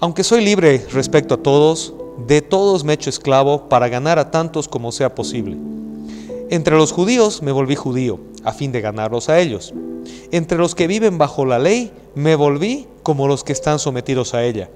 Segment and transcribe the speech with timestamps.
[0.00, 1.94] Aunque soy libre respecto a todos,
[2.26, 5.56] de todos me he hecho esclavo para ganar a tantos como sea posible.
[6.50, 9.72] Entre los judíos me volví judío, a fin de ganarlos a ellos.
[10.32, 14.44] Entre los que viven bajo la ley, me volví como los que están sometidos a
[14.44, 14.68] ella,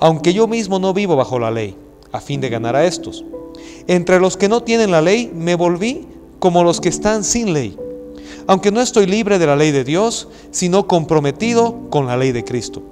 [0.00, 1.76] aunque yo mismo no vivo bajo la ley,
[2.10, 3.24] a fin de ganar a estos.
[3.86, 6.06] Entre los que no tienen la ley, me volví
[6.38, 7.76] como los que están sin ley,
[8.46, 12.44] aunque no estoy libre de la ley de Dios, sino comprometido con la ley de
[12.44, 12.82] Cristo,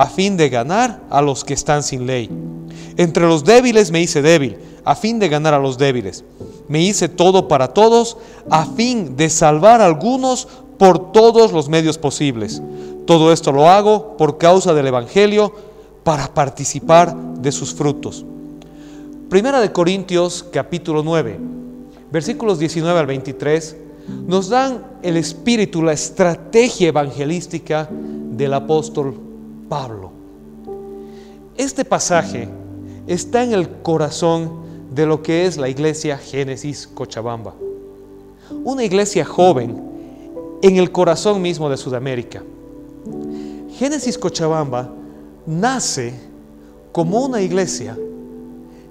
[0.00, 2.30] a fin de ganar a los que están sin ley.
[2.96, 6.24] Entre los débiles me hice débil, a fin de ganar a los débiles.
[6.68, 8.16] Me hice todo para todos,
[8.48, 12.62] a fin de salvar a algunos por todos los medios posibles.
[13.04, 15.52] Todo esto lo hago por causa del Evangelio,
[16.02, 18.24] para participar de sus frutos.
[19.28, 21.38] Primera de Corintios capítulo 9,
[22.10, 23.76] versículos 19 al 23,
[24.26, 29.28] nos dan el espíritu, la estrategia evangelística del apóstol
[29.70, 30.10] Pablo.
[31.56, 32.48] Este pasaje
[33.06, 34.50] está en el corazón
[34.92, 37.54] de lo que es la iglesia Génesis Cochabamba.
[38.64, 39.80] Una iglesia joven
[40.60, 42.42] en el corazón mismo de Sudamérica.
[43.78, 44.90] Génesis Cochabamba
[45.46, 46.14] nace
[46.90, 47.96] como una iglesia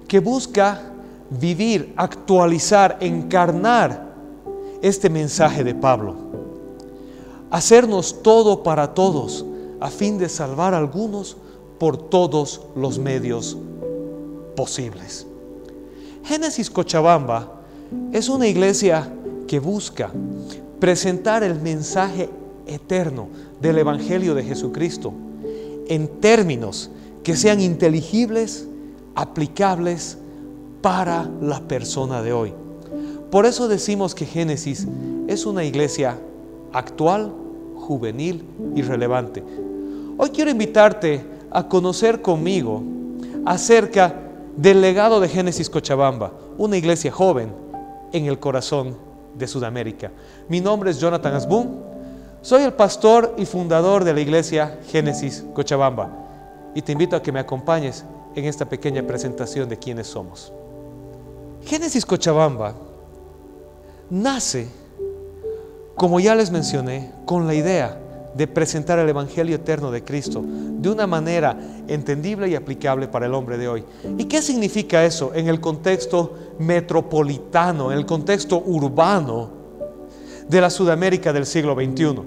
[0.08, 0.80] que busca
[1.28, 4.14] vivir, actualizar, encarnar
[4.80, 6.14] este mensaje de Pablo.
[7.50, 9.44] Hacernos todo para todos
[9.80, 11.36] a fin de salvar a algunos
[11.78, 13.56] por todos los medios
[14.54, 15.26] posibles.
[16.24, 17.62] Génesis Cochabamba
[18.12, 19.10] es una iglesia
[19.48, 20.10] que busca
[20.78, 22.28] presentar el mensaje
[22.66, 23.28] eterno
[23.60, 25.12] del Evangelio de Jesucristo
[25.88, 26.90] en términos
[27.22, 28.66] que sean inteligibles,
[29.14, 30.18] aplicables
[30.82, 32.52] para la persona de hoy.
[33.30, 34.86] Por eso decimos que Génesis
[35.26, 36.18] es una iglesia
[36.72, 37.32] actual,
[37.76, 39.42] juvenil y relevante.
[40.22, 42.82] Hoy quiero invitarte a conocer conmigo
[43.46, 44.14] acerca
[44.54, 47.54] del legado de Génesis Cochabamba, una iglesia joven
[48.12, 48.98] en el corazón
[49.34, 50.12] de Sudamérica.
[50.46, 51.80] Mi nombre es Jonathan Asbun,
[52.42, 56.10] soy el pastor y fundador de la iglesia Génesis Cochabamba
[56.74, 58.04] y te invito a que me acompañes
[58.34, 60.52] en esta pequeña presentación de quiénes somos.
[61.64, 62.74] Génesis Cochabamba
[64.10, 64.68] nace,
[65.94, 67.99] como ya les mencioné, con la idea
[68.34, 71.58] de presentar el Evangelio eterno de Cristo de una manera
[71.88, 73.84] entendible y aplicable para el hombre de hoy.
[74.18, 79.50] ¿Y qué significa eso en el contexto metropolitano, en el contexto urbano
[80.48, 82.22] de la Sudamérica del siglo XXI?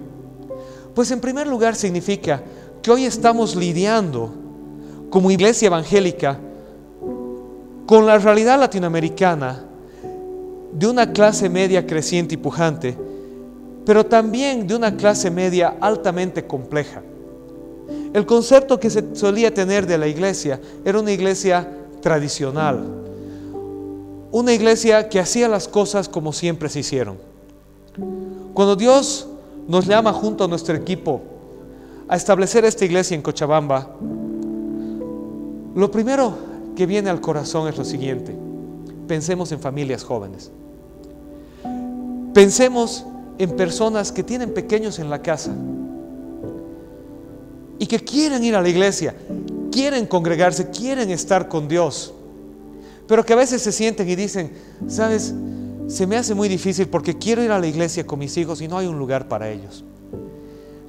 [0.94, 2.44] Pues en primer lugar significa
[2.82, 4.32] que hoy estamos lidiando
[5.10, 6.40] como iglesia evangélica
[7.86, 9.64] con la realidad latinoamericana
[10.74, 12.98] de una clase media creciente y pujante,
[13.86, 17.02] pero también de una clase media altamente compleja.
[18.14, 21.68] El concepto que se solía tener de la iglesia era una iglesia
[22.02, 22.84] tradicional,
[24.32, 27.18] una iglesia que hacía las cosas como siempre se hicieron.
[28.54, 29.28] Cuando Dios
[29.68, 31.22] nos llama junto a nuestro equipo
[32.08, 33.90] a establecer esta iglesia en Cochabamba,
[35.76, 36.36] lo primero
[36.76, 38.36] que viene al corazón es lo siguiente.
[39.08, 40.52] Pensemos en familias jóvenes.
[42.34, 43.06] Pensemos
[43.38, 45.54] en personas que tienen pequeños en la casa
[47.80, 49.16] y que quieren ir a la iglesia,
[49.72, 52.14] quieren congregarse, quieren estar con Dios,
[53.08, 54.52] pero que a veces se sienten y dicen,
[54.88, 55.34] sabes,
[55.88, 58.68] se me hace muy difícil porque quiero ir a la iglesia con mis hijos y
[58.68, 59.84] no hay un lugar para ellos.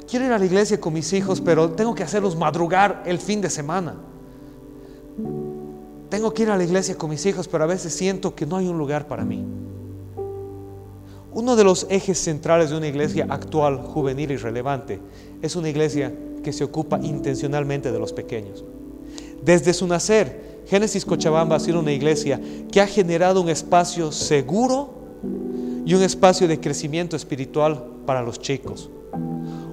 [0.09, 3.41] Quiero ir a la iglesia con mis hijos, pero tengo que hacerlos madrugar el fin
[3.41, 3.97] de semana.
[6.11, 8.57] Tengo que ir a la iglesia con mis hijos, pero a veces siento que no
[8.57, 9.45] hay un lugar para mí.
[11.35, 15.01] Uno de los ejes centrales de una iglesia actual, juvenil y relevante
[15.43, 16.15] es una iglesia
[16.45, 18.65] que se ocupa intencionalmente de los pequeños.
[19.43, 22.41] Desde su nacer, Génesis Cochabamba ha sido una iglesia
[22.71, 24.95] que ha generado un espacio seguro
[25.85, 28.89] y un espacio de crecimiento espiritual para los chicos.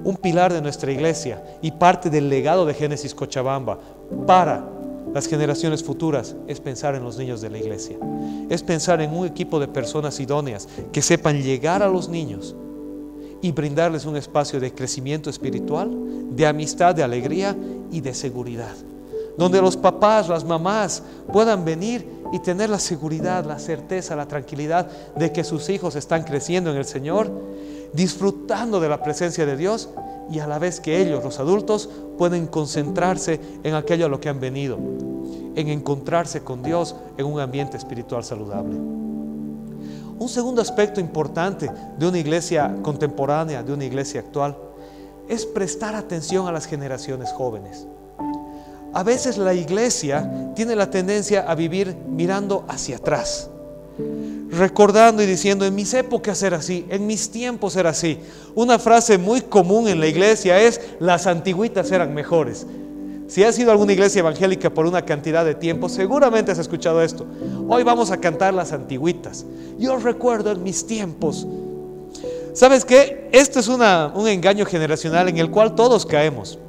[0.04, 3.80] Un pilar de nuestra iglesia y parte del legado de Génesis Cochabamba
[4.26, 4.68] para
[5.14, 7.98] las generaciones futuras es pensar en los niños de la iglesia.
[8.50, 12.56] Es pensar en un equipo de personas idóneas que sepan llegar a los niños
[13.42, 15.90] y brindarles un espacio de crecimiento espiritual,
[16.32, 17.56] de amistad, de alegría
[17.92, 18.74] y de seguridad.
[19.38, 24.88] Donde los papás, las mamás puedan venir y tener la seguridad, la certeza, la tranquilidad
[25.16, 27.30] de que sus hijos están creciendo en el Señor,
[27.94, 29.90] disfrutando de la presencia de Dios
[30.32, 34.30] y a la vez que ellos, los adultos, pueden concentrarse en aquello a lo que
[34.30, 34.78] han venido,
[35.56, 38.76] en encontrarse con Dios en un ambiente espiritual saludable.
[38.76, 44.56] Un segundo aspecto importante de una iglesia contemporánea, de una iglesia actual,
[45.28, 47.88] es prestar atención a las generaciones jóvenes.
[48.94, 53.50] a veces la iglesia tiene la tendencia a vivir mirando hacia atrás,
[54.52, 58.20] recordando y diciendo, en mis épocas era así, en mis tiempos era así.
[58.54, 62.68] Una frase muy común en la iglesia es, las antiguitas eran mejores.
[63.28, 67.02] Si has ido a alguna iglesia evangélica por una cantidad de tiempo, seguramente has escuchado
[67.02, 67.26] esto.
[67.70, 69.46] Hoy vamos a cantar las antiguitas.
[69.80, 71.48] Yo recuerdo en mis tiempos.
[72.54, 73.30] ¿Sabes qué?
[73.32, 76.60] Esto es un engaño generacional en el cual todos caemos.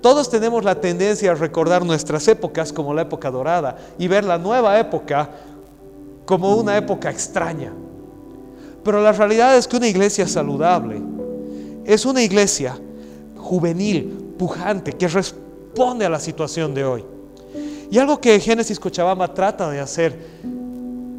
[0.00, 4.38] Todos tenemos la tendencia a recordar nuestras épocas como la época dorada y ver la
[4.38, 5.28] nueva época
[6.26, 7.72] como una época extraña.
[8.84, 11.00] Pero la realidad es que una iglesia saludable
[11.84, 12.78] es una iglesia
[13.36, 17.04] juvenil, pujante, que responde a la situación de hoy.
[17.90, 20.18] Y algo que Génesis Cochabamba trata de hacer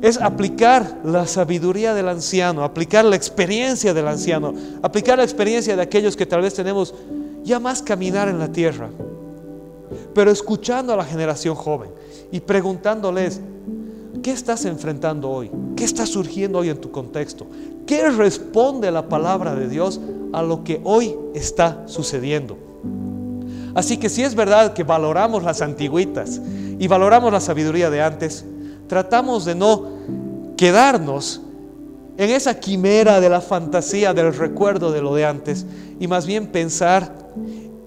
[0.02, 5.82] es aplicar la sabiduría del anciano, aplicar la experiencia del anciano, aplicar la experiencia de
[5.82, 6.94] aquellos que tal vez tenemos
[7.44, 8.90] ya más caminar en la tierra,
[10.14, 11.90] pero escuchando a la generación joven
[12.32, 13.40] y preguntándoles,
[14.22, 15.52] ¿qué estás enfrentando hoy?
[15.76, 17.48] ¿Qué está surgiendo hoy en tu contexto?
[17.86, 20.00] ¿Qué responde la palabra de Dios
[20.34, 22.58] a lo que hoy está sucediendo?
[23.76, 26.42] Así que si es verdad que valoramos las antigüitas
[26.80, 28.44] y valoramos la sabiduría de antes,
[28.88, 29.84] tratamos de no
[30.58, 31.42] quedarnos
[32.18, 35.66] en esa quimera de la fantasía, del recuerdo de lo de antes,
[36.00, 37.14] y más bien pensar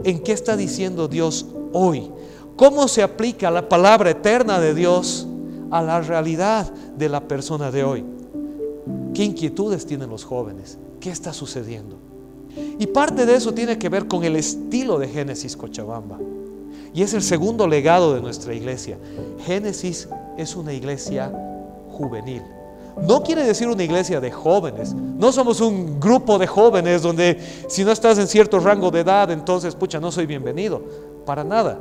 [0.05, 2.11] en qué está diciendo Dios hoy,
[2.57, 5.27] cómo se aplica la palabra eterna de Dios
[5.71, 8.05] a la realidad de la persona de hoy.
[9.15, 10.79] ¿Qué inquietudes tienen los jóvenes?
[11.01, 11.99] ¿Qué está sucediendo?
[12.79, 16.19] Y parte de eso tiene que ver con el estilo de Génesis Cochabamba.
[16.93, 18.99] Y es el segundo legado de nuestra iglesia.
[19.45, 21.33] Génesis es una iglesia
[21.91, 22.43] juvenil.
[23.07, 24.93] No quiere decir una iglesia de jóvenes.
[24.95, 27.39] No somos un grupo de jóvenes donde
[27.69, 30.83] si no estás en cierto rango de edad, entonces, pucha, no soy bienvenido.
[31.25, 31.79] Para nada.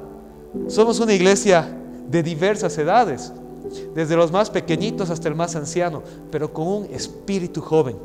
[0.67, 1.67] Somos una iglesia
[2.07, 3.31] de diversas edades,
[3.93, 7.97] desde los más pequeñitos hasta el más anciano, pero con un espíritu joven.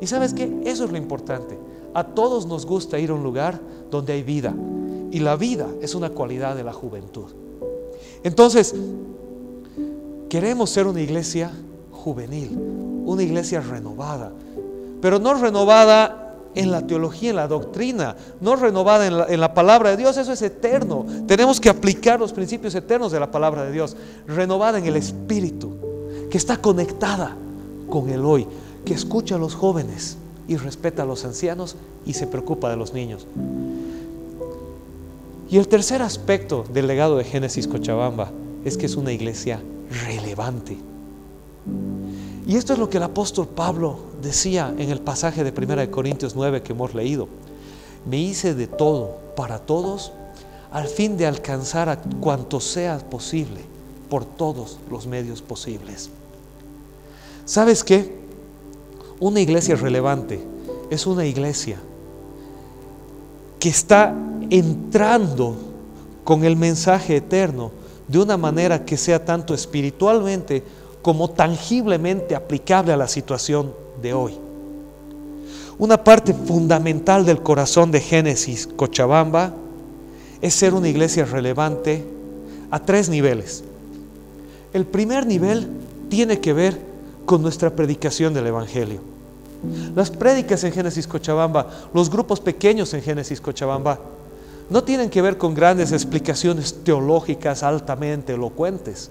[0.00, 0.62] Y sabes qué?
[0.64, 1.58] Eso es lo importante.
[1.92, 3.60] A todos nos gusta ir a un lugar
[3.90, 4.54] donde hay vida.
[5.10, 7.26] Y la vida es una cualidad de la juventud.
[8.22, 8.74] Entonces,
[10.28, 11.50] queremos ser una iglesia
[11.90, 12.56] juvenil,
[13.04, 14.32] una iglesia renovada,
[15.00, 19.96] pero no renovada en la teología, en la doctrina, no renovada en la, palabra de
[19.96, 21.06] Dios, eso es eterno.
[21.26, 25.76] Tenemos que aplicar los principios eternos de la palabra de Dios, renovada en el Espíritu,
[26.30, 27.36] que está conectada
[27.88, 28.46] con el hoy,
[28.84, 30.16] que escucha a los jóvenes
[30.48, 33.26] y respeta a los ancianos y se preocupa de los niños.
[35.50, 38.30] Y el tercer aspecto del legado de Génesis Cochabamba
[38.64, 39.60] es que es una iglesia
[40.06, 40.78] relevante.
[42.46, 46.34] Y esto es lo que el apóstol Pablo decía en el pasaje de 1 Corintios
[46.34, 47.28] 9 que hemos leído.
[48.06, 50.12] Me hice de todo para todos
[50.70, 53.60] al fin de alcanzar a cuanto sea posible
[54.08, 56.10] por todos los medios posibles.
[57.44, 58.20] ¿Sabes qué?
[59.18, 60.42] Una iglesia relevante
[60.90, 61.78] es una iglesia
[63.58, 64.14] que está
[64.48, 65.56] entrando
[66.24, 67.70] con el mensaje eterno
[68.08, 70.64] de una manera que sea tanto espiritualmente
[71.02, 74.38] como tangiblemente aplicable a la situación de hoy.
[75.78, 79.54] Una parte fundamental del corazón de Génesis Cochabamba
[80.42, 82.04] es ser una iglesia relevante
[82.70, 83.64] a tres niveles.
[84.72, 85.68] El primer nivel
[86.08, 86.78] tiene que ver
[87.24, 89.00] con nuestra predicación del Evangelio.
[89.94, 93.98] Las prédicas en Génesis Cochabamba, los grupos pequeños en Génesis Cochabamba,
[94.70, 99.10] no tienen que ver con grandes explicaciones teológicas altamente elocuentes.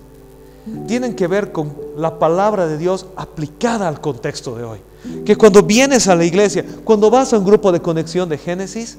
[0.88, 4.80] Tienen que ver con la palabra de Dios aplicada al contexto de hoy.
[5.26, 8.98] Que cuando vienes a la iglesia, cuando vas a un grupo de conexión de Génesis,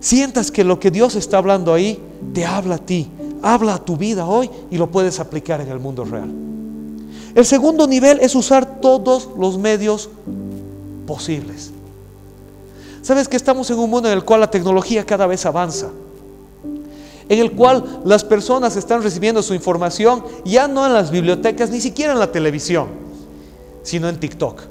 [0.00, 2.00] sientas que lo que Dios está hablando ahí
[2.32, 3.08] te habla a ti,
[3.42, 6.30] habla a tu vida hoy y lo puedes aplicar en el mundo real.
[7.34, 10.10] El segundo nivel es usar todos los medios
[11.06, 11.70] posibles.
[13.02, 15.88] Sabes que estamos en un mundo en el cual la tecnología cada vez avanza,
[17.30, 21.80] en el cual las personas están recibiendo su información ya no en las bibliotecas, ni
[21.80, 22.88] siquiera en la televisión,
[23.84, 24.62] sino en TikTok,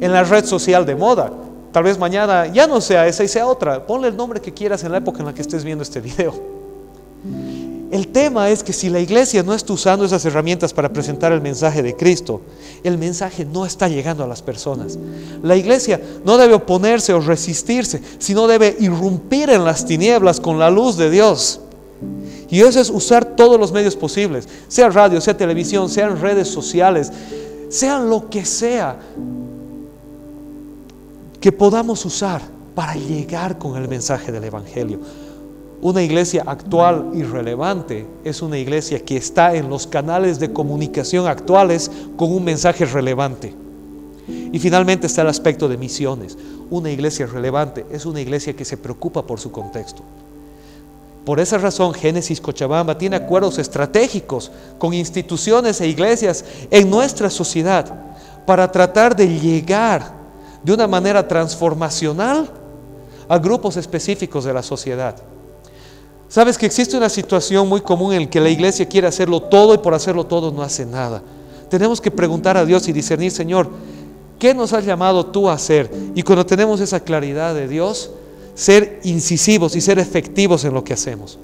[0.00, 1.32] en la red social de moda.
[1.72, 3.84] Tal vez mañana ya no sea esa y sea otra.
[3.84, 6.32] Ponle el nombre que quieras en la época en la que estés viendo este video.
[7.90, 11.40] El tema es que si la iglesia no está usando esas herramientas para presentar el
[11.40, 12.40] mensaje de Cristo,
[12.84, 14.96] el mensaje no está llegando a las personas.
[15.42, 20.70] La iglesia no debe oponerse o resistirse, sino debe irrumpir en las tinieblas con la
[20.70, 21.60] luz de Dios.
[22.50, 27.10] Y eso es usar todos los medios posibles, sea radio, sea televisión, sean redes sociales,
[27.68, 28.96] sea lo que sea
[31.40, 32.40] que podamos usar
[32.74, 35.00] para llegar con el mensaje del Evangelio
[35.82, 41.26] Una iglesia actual y relevante es una iglesia que está en los canales de comunicación
[41.26, 43.52] actuales con un mensaje relevante.
[44.26, 46.38] Y finalmente está el aspecto de misiones.
[46.70, 50.02] Una iglesia relevante es una iglesia que se preocupa por su contexto.
[51.24, 57.86] Por esa razón, Génesis Cochabamba tiene acuerdos estratégicos con instituciones e iglesias en nuestra sociedad
[58.46, 60.12] para tratar de llegar
[60.62, 62.50] de una manera transformacional
[63.26, 65.16] a grupos específicos de la sociedad.
[66.28, 69.74] Sabes que existe una situación muy común en la que la iglesia quiere hacerlo todo
[69.74, 71.22] y por hacerlo todo no hace nada.
[71.70, 73.70] Tenemos que preguntar a Dios y discernir, Señor,
[74.38, 75.90] ¿qué nos has llamado tú a hacer?
[76.14, 78.10] Y cuando tenemos esa claridad de Dios,
[78.54, 81.38] ser incisivos y ser efectivos en lo que hacemos.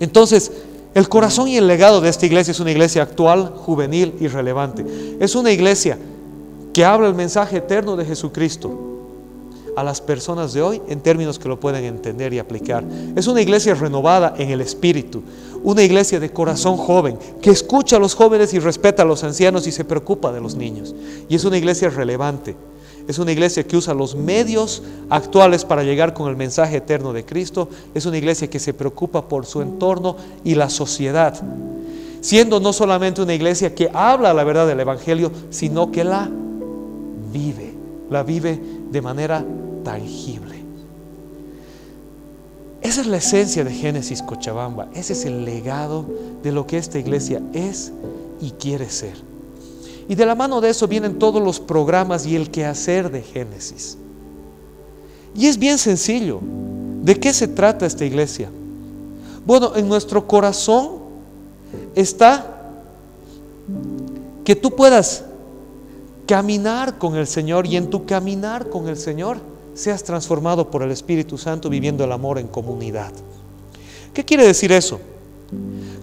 [0.00, 0.50] Entonces,
[0.94, 4.84] el corazón y el legado de esta iglesia es una iglesia actual, juvenil y relevante.
[5.20, 5.98] Es una iglesia
[6.72, 8.90] que habla el mensaje eterno de Jesucristo
[9.76, 12.84] a las personas de hoy en términos que lo pueden entender y aplicar.
[13.14, 15.22] Es una iglesia renovada en el espíritu,
[15.62, 19.66] una iglesia de corazón joven, que escucha a los jóvenes y respeta a los ancianos
[19.66, 20.94] y se preocupa de los niños.
[21.28, 22.56] Y es una iglesia relevante.
[23.08, 27.24] Es una iglesia que usa los medios actuales para llegar con el mensaje eterno de
[27.24, 27.68] Cristo.
[27.94, 31.40] Es una iglesia que se preocupa por su entorno y la sociedad.
[32.20, 36.30] Siendo no solamente una iglesia que habla la verdad del Evangelio, sino que la
[37.32, 37.74] vive.
[38.10, 39.44] La vive de manera
[39.84, 40.60] tangible.
[42.82, 44.88] Esa es la esencia de Génesis Cochabamba.
[44.94, 46.06] Ese es el legado
[46.42, 47.92] de lo que esta iglesia es
[48.40, 49.29] y quiere ser.
[50.08, 53.96] Y de la mano de eso vienen todos los programas y el quehacer de Génesis.
[55.34, 56.40] Y es bien sencillo.
[57.02, 58.50] ¿De qué se trata esta iglesia?
[59.46, 61.00] Bueno, en nuestro corazón
[61.94, 62.72] está
[64.44, 65.24] que tú puedas
[66.26, 69.38] caminar con el Señor y en tu caminar con el Señor
[69.74, 73.12] seas transformado por el Espíritu Santo viviendo el amor en comunidad.
[74.12, 75.00] ¿Qué quiere decir eso?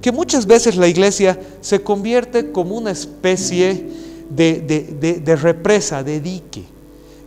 [0.02, 3.86] Que muchas veces la iglesia se convierte como una especie
[4.30, 6.64] de, represa, de dique,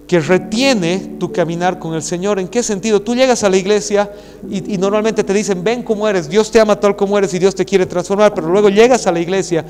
[0.07, 2.39] que retiene tu caminar con el Señor.
[2.39, 3.01] ¿En qué sentido?
[3.01, 4.11] Tú llegas a la iglesia
[4.49, 7.39] y, y normalmente te dicen, ven como eres, Dios te ama tal como eres y
[7.39, 9.65] Dios te quiere transformar, pero luego llegas a la iglesia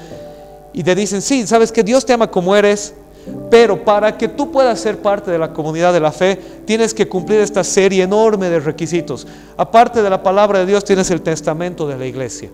[0.72, 2.94] y te dicen, sí, sabes que Dios te ama como eres,
[3.50, 7.08] pero para que tú puedas ser parte de la comunidad de la fe, tienes que
[7.08, 9.26] cumplir esta serie enorme de requisitos.
[9.56, 12.50] Aparte de la palabra de Dios, tienes el testamento de la iglesia.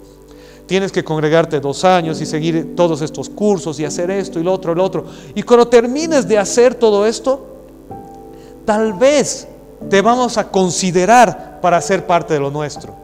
[0.67, 4.53] Tienes que congregarte dos años y seguir todos estos cursos y hacer esto y lo
[4.53, 5.05] otro y lo otro.
[5.35, 7.47] Y cuando termines de hacer todo esto,
[8.65, 9.47] tal vez
[9.89, 12.95] te vamos a considerar para ser parte de lo nuestro.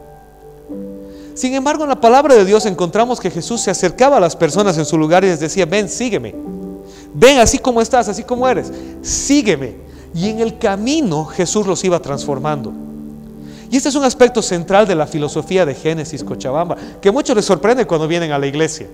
[1.35, 4.77] Sin embargo, en la palabra de Dios encontramos que Jesús se acercaba a las personas
[4.77, 6.35] en su lugar y les decía, ven, sígueme.
[7.13, 8.71] Ven así como estás, así como eres.
[9.01, 9.75] Sígueme.
[10.13, 12.73] Y en el camino Jesús los iba transformando.
[13.73, 17.43] Y este es un aspecto central de la filosofía de Génesis Cochabamba, que muchos les
[17.43, 18.85] sorprende cuando vienen a la iglesia.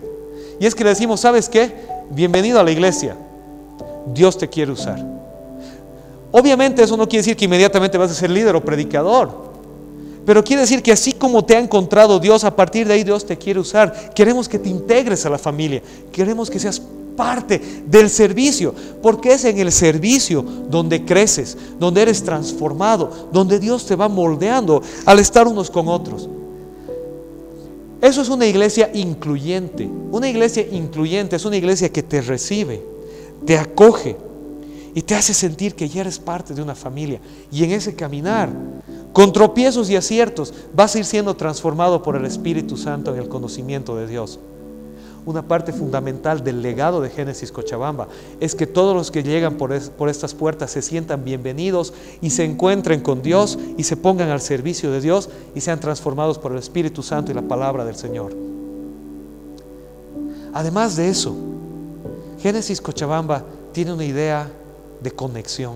[0.58, 1.76] Y es que le decimos, ¿sabes qué?
[2.12, 3.18] Bienvenido a la iglesia.
[4.14, 5.06] Dios te quiere usar.
[6.32, 9.52] Obviamente eso no quiere decir que inmediatamente vas a ser líder o predicador.
[10.26, 13.26] Pero quiere decir que así como te ha encontrado Dios, a partir de ahí Dios
[13.26, 14.14] te quiere usar.
[14.14, 15.82] Queremos que te integres a la familia.
[16.14, 16.82] Queremos que seas
[17.20, 23.86] parte del servicio, porque es en el servicio donde creces, donde eres transformado, donde Dios
[23.86, 26.30] te va moldeando al estar unos con otros.
[28.00, 29.90] Eso es una iglesia incluyente.
[30.14, 32.82] Una iglesia incluyente es una iglesia que te recibe,
[33.46, 34.16] te acoge
[34.96, 37.20] y te hace sentir que ya eres parte de una familia.
[37.52, 38.50] Y en ese caminar,
[39.12, 43.28] con tropiezos y aciertos, vas a ir siendo transformado por el Espíritu Santo en el
[43.28, 44.40] conocimiento de Dios
[45.30, 48.08] una parte fundamental del legado de Génesis Cochabamba
[48.40, 52.44] es que todos los que llegan por, por, estas puertas se sientan bienvenidos y se
[52.44, 56.58] encuentren con Dios y se pongan al servicio de Dios y sean transformados por el
[56.58, 58.36] Espíritu Santo y la palabra del Señor.
[60.52, 61.36] Además de eso,
[62.42, 64.52] Génesis Cochabamba tiene una idea
[65.00, 65.76] de conexión.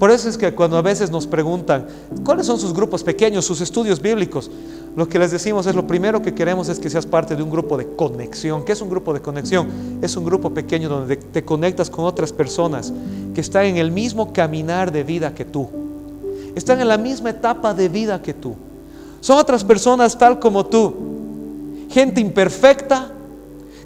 [0.00, 1.86] Por eso es que cuando a veces nos preguntan,
[2.24, 4.50] ¿cuáles son sus grupos pequeños, sus estudios bíblicos?
[4.94, 7.50] Lo que les decimos es lo primero que queremos es que seas parte de un
[7.50, 8.64] grupo de conexión.
[8.64, 9.68] ¿Qué es un grupo de conexión?
[10.02, 12.92] Es un grupo pequeño donde te conectas con otras personas
[13.34, 15.68] que están en el mismo caminar de vida que tú.
[16.54, 18.54] Están en la misma etapa de vida que tú.
[19.20, 20.94] Son otras personas tal como tú.
[21.88, 23.12] Gente imperfecta,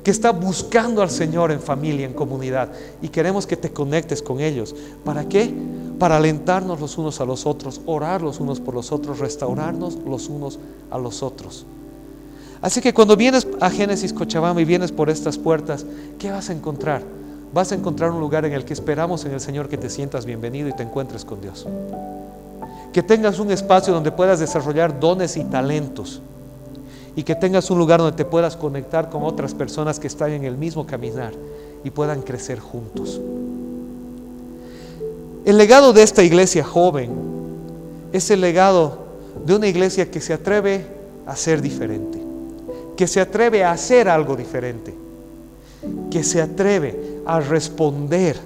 [0.03, 2.71] que está buscando al Señor en familia, en comunidad.
[3.03, 4.75] Y queremos que te conectes con ellos.
[5.05, 5.53] ¿Para qué?
[5.99, 10.29] Para alentarnos los unos a los otros, orar los unos por los otros, restaurarnos los
[10.29, 10.59] unos
[10.91, 11.65] a los otros.
[12.61, 15.87] Así que cuando vienes a Génesis Cochabamba y vienes por estas puertas,
[16.19, 17.03] ¿qué vas a encontrar?
[17.53, 20.27] Vas a encontrar un lugar en el que esperamos en el Señor que te sientas
[20.27, 21.67] bienvenido y te encuentres con Dios
[22.97, 26.23] que tengas un espacio donde puedas desarrollar dones y talentos
[27.15, 30.45] y que tengas un lugar donde te puedas conectar con otras personas que están en
[30.45, 31.35] el mismo caminar
[31.85, 33.21] y puedan crecer juntos.
[35.47, 37.09] El legado de esta iglesia joven
[38.13, 39.07] es el legado
[39.45, 40.85] de una iglesia que se atreve
[41.25, 42.21] a ser diferente,
[42.97, 44.93] que se atreve a hacer algo diferente,
[46.11, 48.37] que se atreve a responder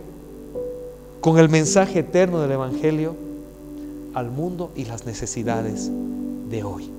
[1.23, 3.17] con el mensaje eterno del Evangelio
[4.13, 5.91] al mundo y las necesidades
[6.51, 6.91] de hoy.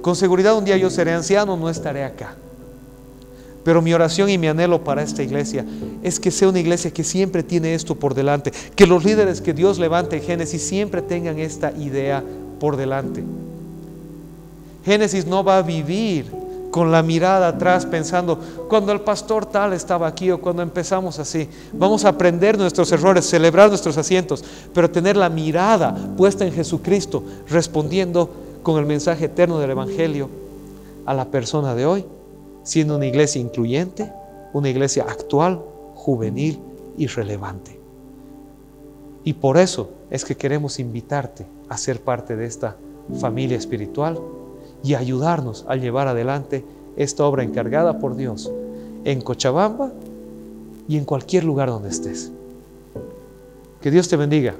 [0.00, 2.36] Con seguridad un día yo seré anciano, no estaré acá.
[3.64, 5.64] Pero mi oración y mi anhelo para esta iglesia
[6.02, 9.54] es que sea una iglesia que siempre tiene esto por delante, que los líderes que
[9.54, 12.22] Dios levante en Génesis siempre tengan esta idea
[12.60, 13.24] por delante.
[14.84, 16.26] Génesis no va a vivir
[16.70, 21.48] con la mirada atrás pensando, cuando el pastor tal estaba aquí o cuando empezamos así,
[21.72, 24.44] vamos a aprender nuestros errores, celebrar nuestros asientos,
[24.74, 28.28] pero tener la mirada puesta en Jesucristo, respondiendo
[28.64, 30.28] con el mensaje eterno del Evangelio
[31.06, 32.04] a la persona de hoy,
[32.64, 34.12] siendo una iglesia incluyente,
[34.52, 35.62] una iglesia actual,
[35.94, 36.58] juvenil
[36.96, 37.78] y relevante.
[39.22, 42.76] Y por eso es que queremos invitarte a ser parte de esta
[43.20, 44.18] familia espiritual
[44.82, 46.64] y ayudarnos a llevar adelante
[46.96, 48.50] esta obra encargada por Dios
[49.04, 49.92] en Cochabamba
[50.88, 52.30] y en cualquier lugar donde estés.
[53.80, 54.54] Que Dios te bendiga.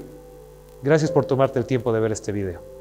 [0.83, 2.74] Gracias por tomarte el tiempo de ver este video.